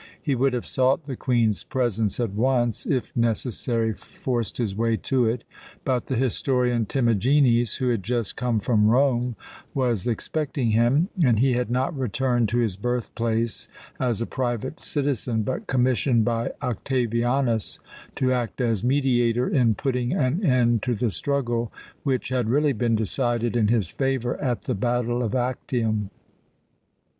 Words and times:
He 0.19 0.33
would 0.33 0.53
have 0.53 0.65
sought 0.65 1.05
the 1.05 1.15
Queen's 1.15 1.63
presence 1.63 2.19
at 2.19 2.31
once 2.31 2.87
if 2.87 3.15
necessary, 3.15 3.93
forced 3.93 4.57
his 4.57 4.75
way 4.75 4.97
to 4.97 5.27
it; 5.27 5.43
but 5.85 6.07
the 6.07 6.15
historian 6.15 6.87
Timagenes, 6.87 7.75
who 7.77 7.89
had 7.89 8.01
just 8.01 8.35
come 8.35 8.59
from 8.59 8.87
Rome, 8.87 9.35
was 9.75 10.07
expecting 10.07 10.71
him, 10.71 11.09
and 11.23 11.37
he 11.37 11.53
had 11.53 11.69
not 11.69 11.95
returned 11.95 12.49
to 12.49 12.57
his 12.57 12.77
birthplace 12.77 13.67
as 13.99 14.23
a 14.23 14.25
private 14.25 14.81
citizen, 14.81 15.43
but 15.43 15.67
commissioned 15.67 16.25
by 16.25 16.49
Octavianus 16.63 17.79
to 18.15 18.33
act 18.33 18.59
as 18.59 18.83
mediator 18.83 19.47
in 19.47 19.75
putting 19.75 20.13
an 20.13 20.43
end 20.43 20.81
to 20.81 20.95
the 20.95 21.11
struggle 21.11 21.71
which 22.01 22.29
had 22.29 22.49
really 22.49 22.73
been 22.73 22.95
decided 22.95 23.55
in 23.55 23.67
his 23.67 23.91
favour 23.91 24.35
at 24.41 24.63
the 24.63 24.73
battle 24.73 25.21
of 25.21 25.35
Actium. 25.35 26.09